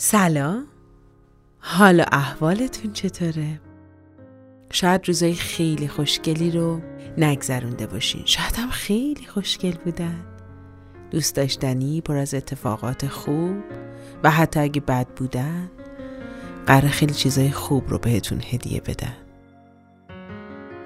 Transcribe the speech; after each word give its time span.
سلام. 0.00 0.64
حالا 1.58 2.04
احوالتون 2.12 2.92
چطوره؟ 2.92 3.60
شاید 4.70 5.08
روزای 5.08 5.34
خیلی 5.34 5.88
خوشگلی 5.88 6.50
رو 6.50 6.80
نگذرونده 7.16 7.86
باشین. 7.86 8.22
شاید 8.24 8.56
هم 8.56 8.70
خیلی 8.70 9.26
خوشگل 9.26 9.72
بودن. 9.84 10.24
دوست 11.10 11.36
داشتنی 11.36 12.00
پر 12.00 12.16
از 12.16 12.34
اتفاقات 12.34 13.06
خوب 13.06 13.56
و 14.22 14.30
حتی 14.30 14.60
اگه 14.60 14.80
بد 14.80 15.06
بودن 15.16 15.70
قرار 16.66 16.88
خیلی 16.90 17.14
چیزای 17.14 17.50
خوب 17.50 17.90
رو 17.90 17.98
بهتون 17.98 18.40
هدیه 18.50 18.80
بدن. 18.80 19.16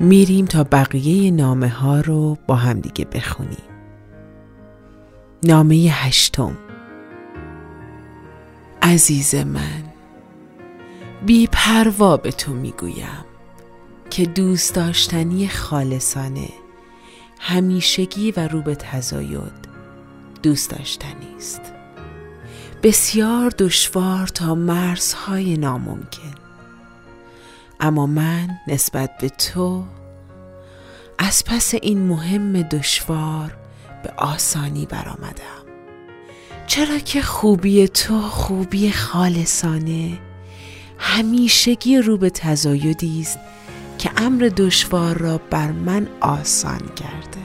میریم 0.00 0.44
تا 0.44 0.64
بقیه 0.64 1.30
نامه 1.30 1.68
ها 1.68 2.00
رو 2.00 2.38
با 2.46 2.54
همدیگه 2.54 3.04
بخونیم. 3.04 3.64
نامه 5.42 5.74
هشتم. 5.74 6.63
عزیز 8.84 9.34
من 9.34 9.82
بی 11.26 11.48
پروا 11.52 12.16
به 12.16 12.32
تو 12.32 12.52
می‌گویم 12.52 13.24
که 14.10 14.26
دوست 14.26 14.74
داشتنی 14.74 15.48
خالصانه 15.48 16.48
همیشگی 17.40 18.32
و 18.32 18.48
رو 18.48 18.62
به 18.62 18.74
تزاید 18.74 19.68
دوست 20.42 20.70
داشتنی 20.70 21.36
است. 21.36 21.60
بسیار 22.82 23.50
دشوار 23.50 24.26
تا 24.26 24.54
مرزهای 24.54 25.56
ناممکن. 25.56 26.34
اما 27.80 28.06
من 28.06 28.48
نسبت 28.68 29.18
به 29.18 29.28
تو 29.28 29.84
از 31.18 31.44
پس 31.44 31.74
این 31.74 31.98
مهم 31.98 32.62
دشوار 32.62 33.56
به 34.02 34.10
آسانی 34.16 34.86
برآمدم. 34.86 35.63
چرا 36.66 36.98
که 36.98 37.22
خوبی 37.22 37.88
تو 37.88 38.20
خوبی 38.20 38.90
خالصانه؟ 38.90 40.18
همیشگی 40.98 41.98
رو 41.98 42.16
به 42.16 42.30
تزایدی 42.30 43.20
است 43.20 43.38
که 43.98 44.10
امر 44.16 44.50
دشوار 44.56 45.18
را 45.18 45.40
بر 45.50 45.72
من 45.72 46.08
آسان 46.20 46.78
کرده 46.78 47.44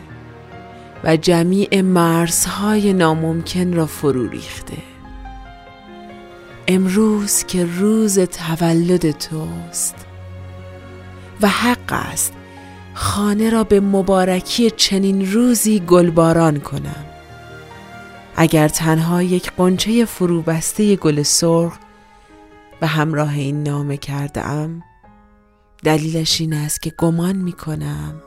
و 1.04 1.18
جمیع 1.18 1.82
مرزهای 1.82 2.94
ناممکن 2.94 3.74
را 3.74 3.86
فرو 3.86 4.28
ریخته. 4.30 4.78
امروز 6.68 7.44
که 7.44 7.66
روز 7.66 8.20
تولد 8.20 9.12
توست 9.12 9.96
و 11.42 11.48
حق 11.48 11.92
است 11.92 12.34
خانه 12.94 13.50
را 13.50 13.64
به 13.64 13.80
مبارکی 13.80 14.72
چنین 14.72 15.32
روزی 15.32 15.80
گلباران 15.80 16.60
کنم. 16.60 17.09
اگر 18.42 18.68
تنها 18.68 19.24
یک 19.24 19.52
قنچه 19.52 20.06
فروبسته 20.06 20.96
گل 20.96 21.24
سرخ 21.24 21.78
به 22.80 22.88
همراه 22.88 23.34
این 23.34 23.64
نامه 23.64 23.98
کرده 23.98 24.46
ام 24.46 24.84
دلیلش 25.84 26.42
این 26.42 26.54
است 26.54 26.82
که 26.82 26.94
گمان 26.98 27.36
می 27.36 27.54
کنم 27.54 28.22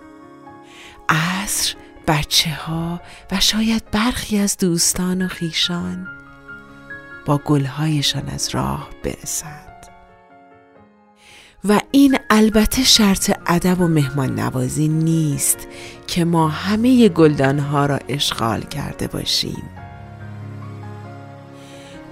عصر 1.09 1.75
بچه 2.09 2.51
ها 2.51 3.01
و 3.31 3.41
شاید 3.41 3.91
برخی 3.91 4.39
از 4.39 4.57
دوستان 4.59 5.23
و 5.23 5.29
خیشان 5.29 6.09
با 7.27 7.39
گلهایشان 7.39 8.29
از 8.29 8.49
راه 8.49 8.89
برسند. 9.05 9.87
و 11.65 11.81
این 11.91 12.19
البته 12.31 12.85
شرط 12.85 13.39
ادب 13.47 13.81
و 13.81 13.89
مهمان 13.89 14.41
نوازی 14.41 14.89
نیست 14.89 15.69
که 16.07 16.25
ما 16.25 16.49
همه 16.49 17.09
گلدانها 17.09 17.87
را 17.87 17.99
اشغال 18.09 18.61
کرده 18.61 19.07
باشیم. 19.07 19.82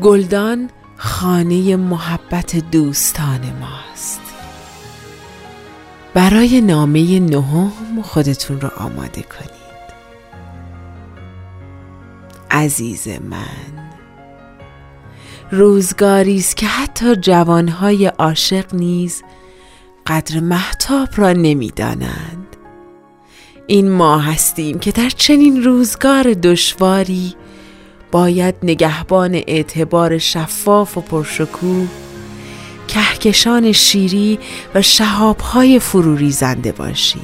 گلدان 0.01 0.71
خانه 0.97 1.77
محبت 1.77 2.57
دوستان 2.57 3.41
ماست. 3.61 4.21
برای 6.15 6.61
نامه 6.61 7.21
نهم 7.21 8.03
خودتون 8.03 8.61
رو 8.61 8.71
آماده 8.77 9.23
کنید. 9.23 9.61
عزیز 12.51 13.09
من 13.09 13.91
روزگاری 15.51 16.37
است 16.37 16.57
که 16.57 16.67
حتی 16.67 17.17
جوانهای 17.17 18.07
عاشق 18.07 18.75
نیز 18.75 19.23
قدر 20.07 20.41
محتاب 20.41 21.09
را 21.17 21.33
نمی‌دانند. 21.33 22.57
این 23.67 23.91
ما 23.91 24.19
هستیم 24.19 24.79
که 24.79 24.93
در 24.93 25.09
چنین 25.09 25.65
روزگار 25.65 26.23
دشواری 26.23 27.35
باید 28.11 28.55
نگهبان 28.63 29.35
اعتبار 29.35 30.19
شفاف 30.19 30.99
و 30.99 31.01
پرشکوه 31.01 31.89
کهکشان 32.89 33.73
شیری 33.73 34.39
و 34.75 34.83
شهابهای 34.83 35.79
فروری 35.79 36.31
زنده 36.31 36.73
باشی. 36.73 37.21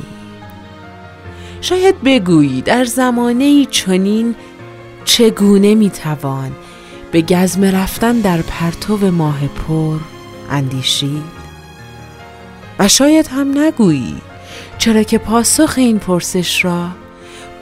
شاید 1.60 2.02
بگویی 2.02 2.62
در 2.62 2.84
زمانه 2.84 3.64
چنین 3.64 4.34
چگونه 5.04 5.74
می‌توان 5.74 6.52
به 7.12 7.22
گزم 7.22 7.64
رفتن 7.64 8.20
در 8.20 8.42
پرتو 8.42 9.10
ماه 9.10 9.38
پر 9.48 9.98
اندیشید؟ 10.50 11.36
و 12.78 12.88
شاید 12.88 13.26
هم 13.26 13.58
نگویی 13.58 14.16
چرا 14.78 15.02
که 15.02 15.18
پاسخ 15.18 15.74
این 15.76 15.98
پرسش 15.98 16.64
را 16.64 16.88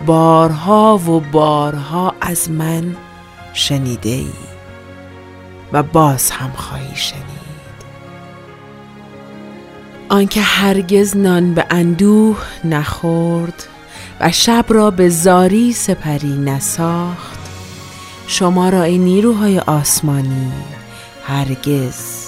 بارها 0.07 1.01
و 1.07 1.21
بارها 1.21 2.15
از 2.21 2.51
من 2.51 2.97
شنیده 3.55 4.09
ای 4.09 4.33
و 5.73 5.83
باز 5.83 6.31
هم 6.31 6.53
خواهی 6.53 6.97
شنید. 6.97 7.25
آنکه 10.09 10.41
هرگز 10.41 11.17
نان 11.17 11.55
به 11.55 11.67
اندوه 11.71 12.39
نخورد 12.65 13.67
و 14.21 14.33
شب 14.33 14.65
را 14.69 14.91
به 14.91 15.09
زاری 15.09 15.73
سپری 15.73 16.39
نساخت 16.39 17.39
شما 18.27 18.69
را 18.69 18.83
این 18.83 19.05
نیروهای 19.05 19.59
آسمانی 19.59 20.53
هرگز 21.27 22.25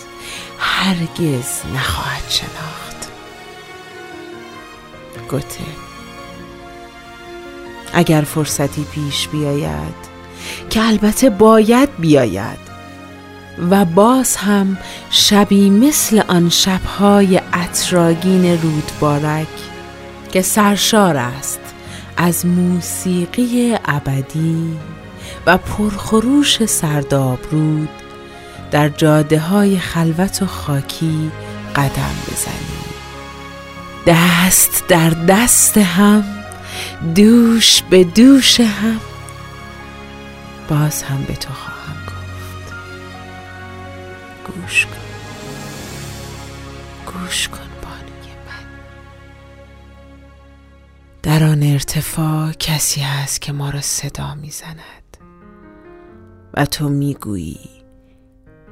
هرگز 0.59 1.60
نخواهد 1.75 2.25
شناخت. 2.28 3.09
گوته 5.31 5.65
اگر 7.92 8.20
فرصتی 8.20 8.84
پیش 8.84 9.28
بیاید 9.28 10.16
که 10.70 10.86
البته 10.86 11.30
باید 11.30 11.88
بیاید. 11.98 12.66
و 13.70 13.84
باز 13.84 14.36
هم 14.36 14.76
شبی 15.10 15.70
مثل 15.70 16.22
آن 16.28 16.48
شبهای 16.48 17.40
اطراگین 17.52 18.62
رودبارک 18.62 19.46
که 20.32 20.42
سرشار 20.42 21.16
است 21.16 21.60
از 22.16 22.46
موسیقی 22.46 23.74
ابدی 23.84 24.76
و 25.46 25.58
پرخروش 25.58 26.64
سرداب 26.64 27.38
رود 27.50 27.88
در 28.70 28.88
جاده 28.88 29.38
های 29.38 29.78
خلوت 29.78 30.42
و 30.42 30.46
خاکی 30.46 31.30
قدم 31.76 32.14
بزنیم. 32.32 32.86
دست 34.06 34.84
در 34.88 35.10
دست 35.10 35.78
هم 35.78 36.24
دوش 37.14 37.82
به 37.90 38.04
دوش 38.04 38.60
هم. 38.60 39.00
باز 40.69 41.03
هم 41.03 41.25
به 41.25 41.37
تو 41.37 41.53
خواهم 41.53 42.06
گفت. 42.06 42.75
گوش 44.47 44.87
کن. 44.87 44.97
گوش 47.12 47.49
کن 47.49 47.69
بانوی 47.82 48.32
من. 48.47 48.66
در 51.22 51.44
آن 51.44 51.62
ارتفاع 51.62 52.53
کسی 52.53 53.00
هست 53.00 53.41
که 53.41 53.53
ما 53.53 53.71
را 53.71 53.81
صدا 53.81 54.34
می‌زند. 54.34 55.16
و 56.54 56.66
تو 56.66 56.88
می‌گویی 56.88 57.71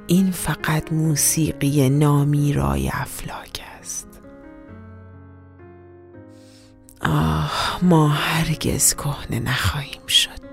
این 0.06 0.30
فقط 0.30 0.92
موسیقی 0.92 1.88
نامی 1.90 2.52
رای 2.52 2.90
افلاک 2.92 3.60
است. 3.80 4.08
آه 7.00 7.78
ما 7.82 8.08
هرگز 8.08 8.94
کهنه 8.94 9.40
نخواهیم 9.40 10.06
شد. 10.06 10.43